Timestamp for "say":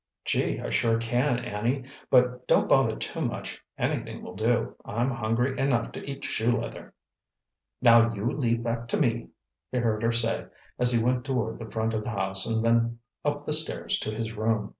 10.11-10.47